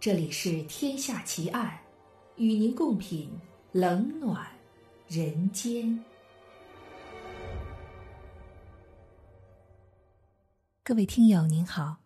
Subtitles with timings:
[0.00, 1.78] 这里是《天下奇案》，
[2.42, 3.28] 与您共品
[3.72, 4.46] 冷暖
[5.06, 6.02] 人间。
[10.82, 11.98] 各位听友您好，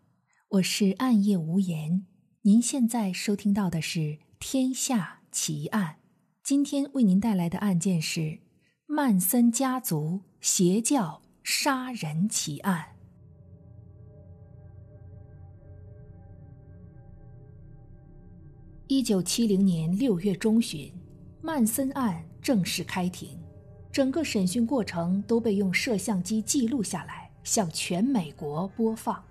[0.49, 2.05] 我是暗夜无言。
[2.43, 4.01] 您现在收听到的是
[4.41, 5.99] 《天下奇案》，
[6.43, 8.41] 今天为您带来的案件是
[8.87, 12.94] 曼森家族邪教杀人奇案。
[18.87, 20.93] 一九七零年六月中旬，
[21.41, 23.31] 曼森案正式开庭，
[23.91, 29.25] 整个审讯过程都被用摄像机记录下来，向全美国播放。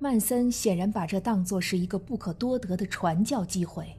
[0.00, 3.96] 曼森显然把这当作是一个不可多得的传教机会，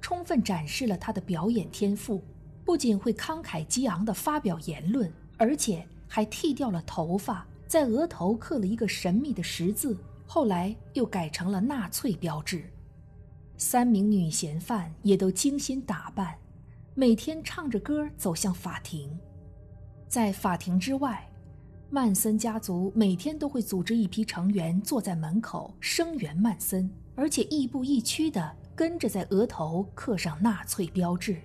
[0.00, 2.22] 充分展示了他的表演天赋。
[2.64, 12.64] 不仅会慷慨激昂地发表言论，而且还剃掉了头发，在额头刻了一个神秘的十字，后来又改成了纳粹标志。
[13.56, 16.34] 三名女嫌犯也都精心打扮，
[16.94, 19.18] 每天唱着歌走向法庭。
[20.08, 21.28] 在法庭之外，
[21.90, 31.36] 曼森家族每天都会组织一批成员坐在门口声援曼森，而且亦步亦趋地跟着在额头刻上纳粹标志。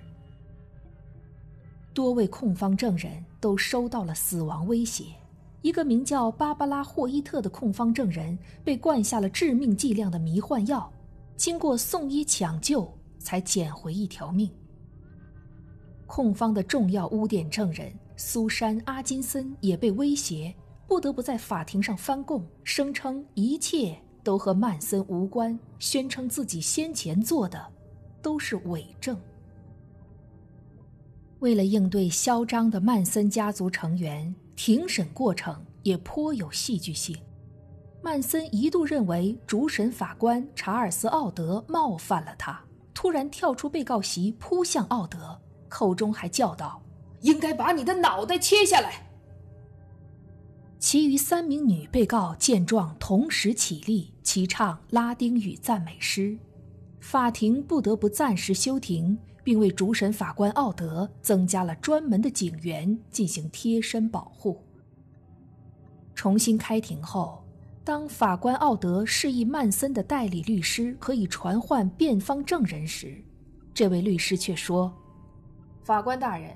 [1.94, 5.06] 多位控方证人都收到了死亡威胁，
[5.62, 10.92] 一个名叫芭芭拉·霍伊特的控方证人被灌下了致命剂量的迷幻药。
[11.40, 12.86] 经过送医抢救，
[13.18, 14.52] 才捡回一条命。
[16.06, 20.54] 控方的重要污点证人苏珊·阿金森也被威胁，
[20.86, 27.66] 不得不在法庭上翻供，声称一切都和曼森无关，宣称自己先前做的
[28.22, 29.18] 都是伪证。
[31.40, 37.16] 为了应对嚣张的曼森家族成员，庭审过程也颇有戏剧性。
[38.02, 45.38] 曼森一度认为主审法官查尔斯·奥德冒犯了他，突然跳出被告席扑向奥德，
[45.68, 46.82] 口中还叫道
[47.22, 49.06] ：“应该把你的脑袋切下来。”
[50.80, 56.38] 其余三名女被告见状，同时起立齐唱拉丁语赞美诗，
[57.02, 64.64] 法庭不得不暂时休庭，并为主审法官奥德增加了专门的警员进行贴身保护。
[66.16, 67.44] 重新开庭后。
[67.90, 73.20] 当法官奥德示意曼森的代理律师可以传唤辩方证人时，
[73.74, 74.94] 这位律师却说
[75.82, 76.56] ：“法官大人，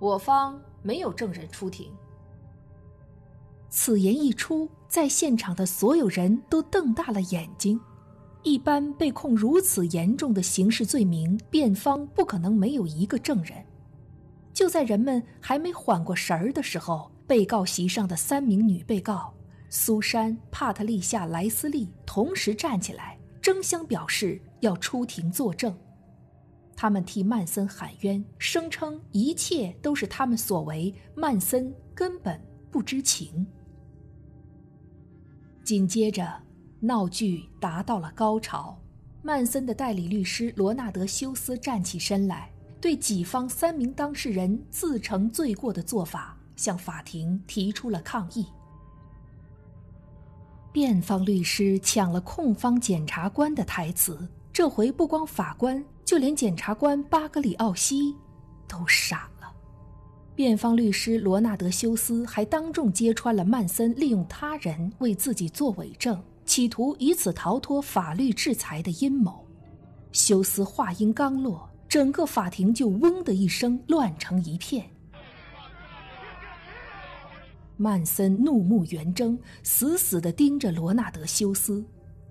[0.00, 1.86] 我方没有证人出庭。”
[3.70, 7.80] 此言一出，在现场的所有人都瞪大了眼睛。
[8.42, 13.64] 一般被控如此严重的刑事罪名，辩方不可能没有一个证人。
[14.52, 19.32] 就在人们还没缓过神儿的时候，被告席上的三名女被告。
[19.74, 25.74] 苏珊·帕特丽夏·莱斯利同时站起来，争相表示要出庭作证。
[26.76, 32.38] 他们替曼森喊冤，声称一切都是他们所为，曼森根本
[32.70, 33.46] 不知情。
[35.64, 36.42] 紧接着，
[36.78, 38.78] 闹剧达到了高潮。
[39.22, 48.44] 曼森的代理律师罗纳德·休斯站起身来，对己方三名当事人自承罪过的做法向法庭提出了抗议。
[50.72, 58.16] 辩方律师抢了控方检察官的台词，这回不光法官，就连检察官巴格里奥西
[58.66, 59.52] 都傻了。
[60.34, 69.46] 辩方律师罗纳德·休斯还当众揭穿了曼森利用他人为自己做伪证，企图以此逃脱法律制裁的阴谋。
[70.10, 74.88] 休斯话音刚落，整个法庭就“嗡”的一声乱成一片。
[77.76, 81.84] 曼森怒目圆睁，死死地盯着罗纳德·休斯。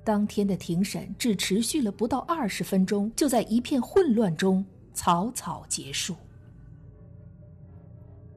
[0.03, 6.16] 当天的庭审只持续了不到二十分钟，就在一片混乱中草草结束。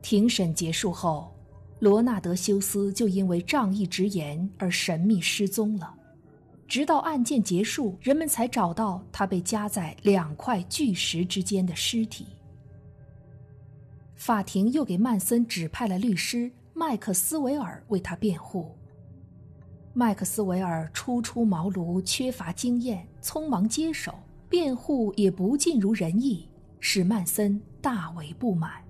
[0.03, 1.35] 庭审结束后，
[1.79, 5.95] 罗纳德·休斯就因为仗义直言而神秘失踪了。
[6.67, 12.27] 直到案件结束，人们才找到他被夹在两块巨石之间的尸体。
[14.17, 16.51] 法庭又给曼森指派了律师。
[16.77, 18.77] 麦克斯韦尔为他辩护。
[19.93, 24.13] 麦克斯韦尔初出茅庐，缺乏经验，匆忙接手，
[24.49, 26.49] 辩护也不尽如人意，
[26.81, 28.83] 使曼森大为不满，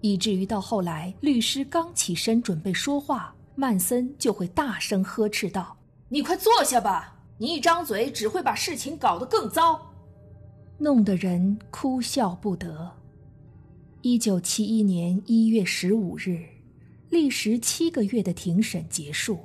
[0.00, 5.76] 以至于到后来，律师刚起身准备说话，曼森就会大声呵斥道
[6.08, 9.92] ：“你快坐下吧，你一张嘴只会把事情搞得更糟。”
[10.80, 12.92] 弄得人哭笑不得。
[14.00, 16.57] 一九七一年一月十五日。
[17.10, 19.38] 历时七个月的庭审结束。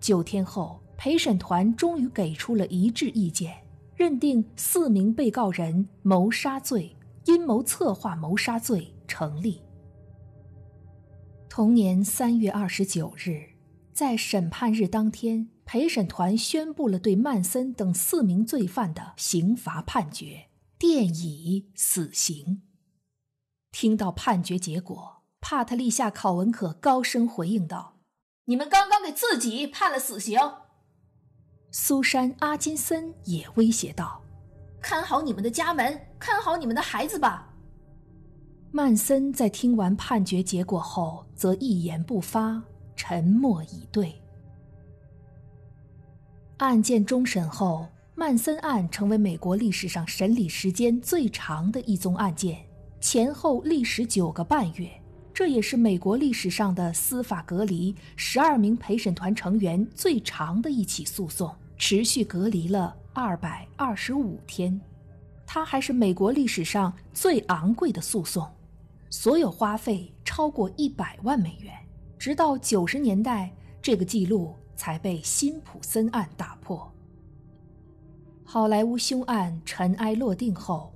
[0.00, 3.56] 九天后，陪审团终于给出了一致意见，
[3.94, 6.96] 认定四名被告人谋杀罪、
[7.26, 9.60] 阴谋策划谋杀罪成立。
[11.48, 13.50] 同年三月二十九日，
[13.92, 22.62] 在审判日当天，陪审团宣布了对曼森等四名罪犯的刑罚判决，电以死刑。
[23.70, 27.98] 听到判决结果，帕特利夏·考文可高声回应道
[28.46, 30.38] ：“你们刚刚给自己判了死刑。”
[31.72, 34.22] 苏珊·阿金森也威胁道
[34.80, 37.52] ：“看好你们的家门，看好你们的孩子吧。”
[38.70, 42.62] 曼森在听完判决结果后，则一言不发，
[42.94, 44.14] 沉默以对。
[46.58, 52.64] 案件终审后，曼森案成为美国历史上审理时间最长的一宗案件，
[53.00, 54.88] 前后历时九个半月。
[55.34, 64.78] 这也是美国历史上的司法隔离十二名陪审团成员最长的一起诉讼，持续隔离了二百二十五天。
[65.46, 68.46] 它还是美国历史上最昂贵的诉讼。
[69.08, 71.74] 所有花费超过一百万美元，
[72.18, 73.50] 直到九十年代，
[73.82, 76.90] 这个记录才被辛普森案打破。
[78.42, 80.92] 好莱坞凶案尘埃落定后，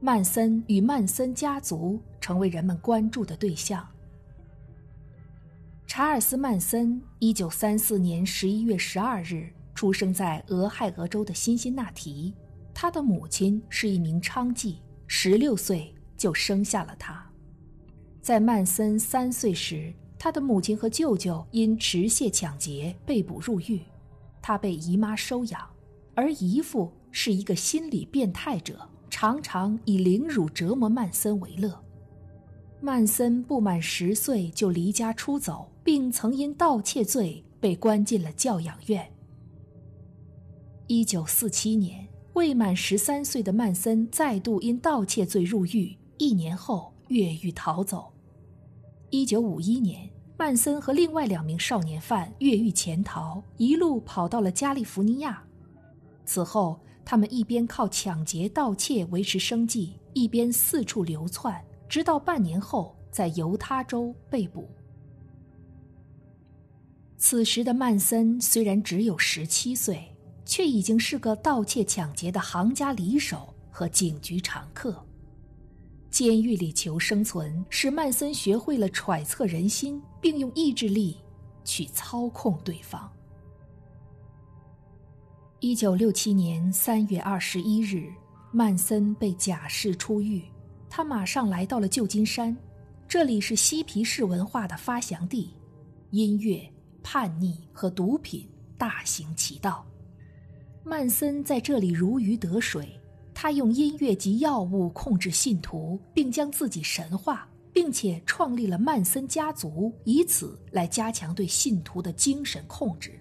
[0.00, 2.00] 曼森与曼森家族
[2.30, 3.84] 成为人们关注的对象。
[5.84, 12.32] 查尔斯·曼森，一九三四年十一月十二日出生在俄亥俄州的辛辛那提，
[12.72, 14.76] 他的母亲是一名娼妓，
[15.08, 17.20] 十六岁就生下了他。
[18.22, 23.80] 在曼森三岁时，他的母亲和舅舅因持械抢劫被捕入狱，
[24.40, 25.68] 他被姨妈收养，
[26.14, 31.76] 而姨父是一个心理变态者，常常以凌辱折磨曼森为乐。
[32.80, 39.10] 曼森不满十岁就离家出走，并曾因盗窃罪被关进了教养院。
[40.86, 46.92] 一九四七年，未满十三岁的曼森再度因盗窃罪入狱，一年后。
[47.10, 48.12] 越狱逃走。
[49.10, 55.42] 一九五一年，曼森和另外两名少年犯越狱潜逃，一路跑到了加利福尼亚。
[56.24, 64.70] 此后，他们一边靠抢劫、盗窃维持生计，一边四处流窜，直到半年后在犹他州被捕。
[67.18, 75.04] 此时的曼森虽然只有十七岁，却已经是个盗窃、抢劫的行家里手和警局常客。
[76.10, 81.18] 监狱里求生存，使曼森学会了揣测人心，并用意志力
[81.64, 83.10] 去操控对方。
[85.58, 88.12] 一九六七年三月二十一日，
[88.52, 90.42] 曼森被假释出狱，
[90.90, 92.54] 他马上来到了旧金山，
[93.06, 95.54] 这里是嬉皮士文化的发祥地，
[96.10, 96.60] 音乐、
[97.00, 98.46] 叛逆和毒品
[98.76, 99.86] 大行其道。
[100.82, 102.88] 曼森在这里如鱼得水。
[103.32, 113.18] 他用音乐及药物控制信徒，并将自己神化，并且创立了曼森家族，以此来加强对信徒的精神控制。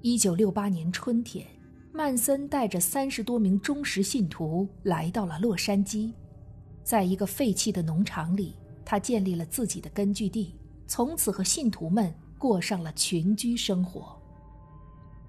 [0.00, 1.46] 一九六八年春天，
[2.00, 6.10] 曼森带着三十多名忠实信徒来到了洛杉矶，
[6.82, 10.54] 在一个废弃的农场里，他建立了自己的根据地，
[10.86, 14.18] 从此和信徒们过上了群居生活。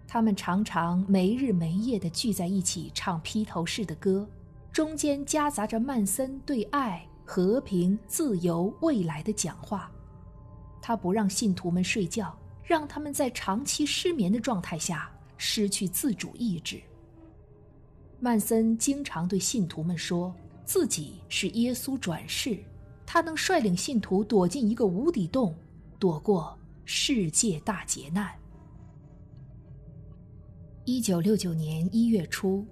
[0.07, 4.25] 他们常常没日没夜地聚在一起唱披头士的歌，
[4.71, 9.91] 中间夹杂着曼森对爱、和平、自由、未来的讲话。
[10.81, 15.11] 他不让信徒们睡觉，让他们在长期失眠的状态下
[15.43, 16.79] 失去自主意志。
[18.19, 20.31] 曼森经常对信徒们说
[20.63, 22.59] 自己是耶稣转世，
[23.07, 25.55] 他能率领信徒躲进一个无底洞，
[25.97, 26.55] 躲过
[26.85, 28.31] 世界大劫难。
[30.85, 32.63] 一九六九年一月初，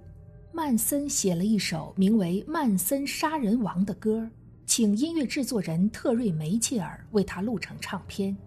[0.54, 4.30] 曼森写了一首名为《曼森杀人王》的歌，
[4.68, 8.38] 请音乐制作人特瑞梅切尔为他录成唱片。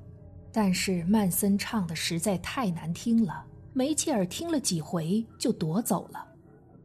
[0.52, 6.28] 但是曼森唱的实在太难听了，梅切尔听了几回就夺走了。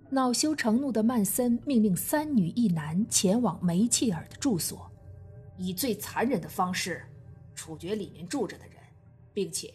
[0.10, 4.89] 恼羞成怒的曼森命令三女一男前往梅切尔的住所，
[5.58, 7.03] 以最残忍的方式
[7.53, 8.75] 处决里面住着的人，
[9.34, 9.74] 并且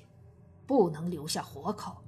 [0.67, 1.99] 不能留下活口。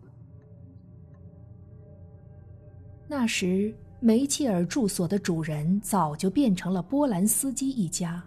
[3.06, 8.25] 那时，梅切尔住所的主人早就变成了波兰斯基一家，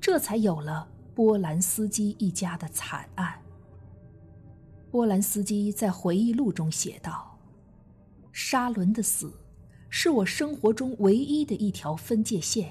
[0.00, 3.36] 这才有了波兰斯基一家的惨案。
[4.92, 7.34] 波兰斯基在回忆录中写道
[8.30, 9.32] ：“沙伦的死，
[9.88, 12.70] 是我生活中唯一的一条分界线。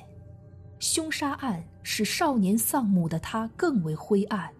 [0.77, 4.53] 凶杀案使少年丧母的他更为灰暗，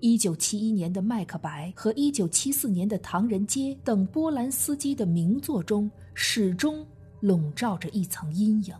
[0.00, 6.86] 一九七一年的《麦克白》和一九七四年的《唐人街》等波兰斯基的名作中，始终
[7.20, 8.74] 笼罩着一层阴影。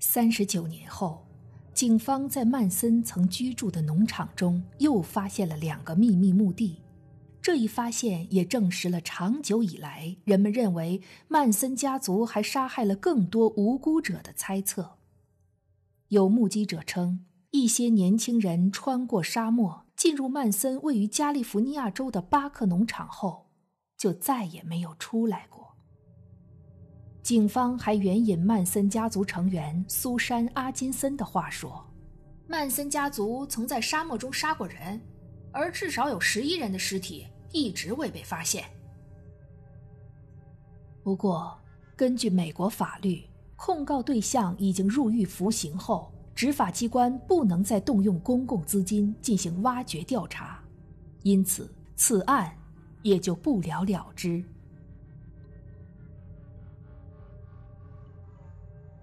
[0.00, 1.24] 三十九年后，
[1.78, 6.82] 警方在曼森曾居住的农场中又发现了两个秘密墓地。
[7.40, 14.98] 这一发现也证实了长久以来人们认为曼森家族还杀害了更多无辜者的猜测。
[16.08, 17.24] 有目击者称。
[17.52, 23.46] 一些年轻人穿过沙漠，进入曼森位于加利福尼亚州的巴克农场后，
[23.96, 25.57] 就再也没有出来过。
[27.28, 31.86] 警方还援引曼森家族成员苏珊·阿金森的话说
[32.48, 34.98] ：“曼森家族曾在沙漠中杀过人，
[35.52, 38.64] 而至少有十一人的尸体一直未被发现。”
[41.04, 41.54] 不过，
[41.94, 43.22] 根据美国法律，
[43.56, 46.10] 控告对象已经入狱服刑后。
[46.34, 50.58] 执法机关不能再动用公共资金进行挖掘调查，
[51.24, 52.50] 因此此案
[53.02, 54.42] 也就不了了之。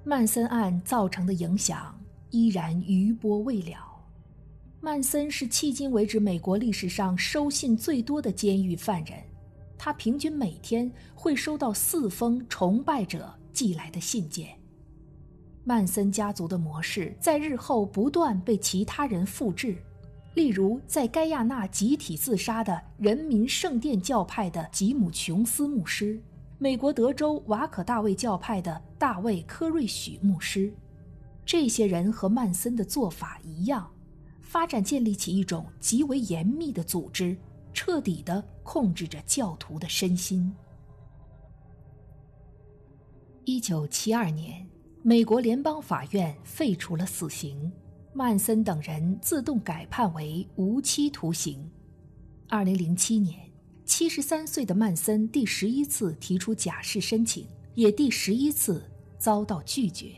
[0.08, 3.76] 曼森案造成的影响依然余波未了。
[4.80, 9.18] 曼森是迄今为止美国历史上收信最多的监狱犯人，
[9.80, 14.50] 他平均每天会收到四封崇拜者寄来的信件。
[15.64, 19.76] 曼森家族的模式在日后不断被其他人复制，
[20.36, 26.22] 例如在盖亚纳集体自杀的人民圣殿教派的吉姆·琼斯牧师，
[26.58, 30.74] 美国德州瓦可大卫教派的大卫·科瑞许牧师，
[31.46, 33.92] 这些人和曼森的做法一样，
[34.42, 37.38] 发展建立起一种极为严密的组织，
[37.74, 40.54] 彻底地控制着教徒的身心。
[43.44, 44.66] 一九七二年。
[45.08, 47.72] 美国联邦法院废除了死刑，
[48.12, 51.70] 曼森等人自动改判为无期徒刑。
[52.50, 53.45] 二零零七年，
[53.86, 58.84] 七十三岁的曼森第十一次提出假释申请，也第十一次
[59.18, 60.08] 遭到拒绝。《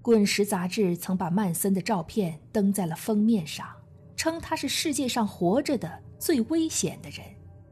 [0.00, 3.66] 滚石》杂志曾把曼森的照片登在了封面上，
[4.16, 7.20] 称他是世界上活着的最危险的人，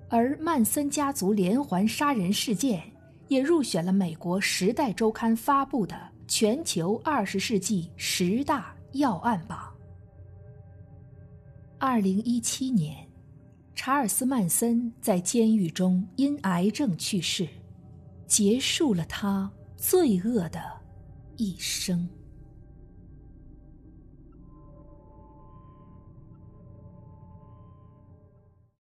[0.09, 2.83] 而曼森家族连环杀人事件。
[3.29, 9.75] 也入选了美国《时代周刊》发布的全球二十世纪十大要案榜。
[11.77, 13.06] 二零一七年，
[13.79, 17.47] 查尔斯·曼森在监狱中因癌症去世，
[18.27, 20.59] 结束了他罪恶的
[21.37, 22.09] 一生。